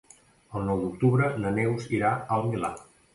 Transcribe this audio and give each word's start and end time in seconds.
El 0.59 0.63
nou 0.69 0.79
d'octubre 0.83 1.27
na 1.43 1.51
Neus 1.57 1.85
irà 1.99 2.15
al 2.39 2.49
Milà. 2.55 2.73